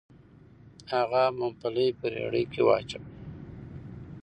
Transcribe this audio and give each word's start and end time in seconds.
هغه 0.93 1.23
ممپلي 1.39 1.87
په 1.97 2.05
رېړۍ 2.33 2.45
واچول.. 2.65 3.03